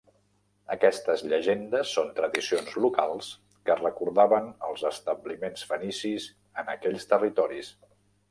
Aquestes 0.75 1.23
llegendes 1.31 1.89
són 1.97 2.07
tradicions 2.19 2.71
locals 2.85 3.27
que 3.69 3.77
recordaven 3.81 4.49
els 4.69 4.85
establiments 4.91 5.67
fenicis 5.73 6.27
en 6.63 6.75
aquells 6.77 7.09
territoris. 7.13 7.71